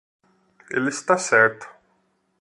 Ele 0.71 0.89
está 0.89 1.15
certo 1.15 1.69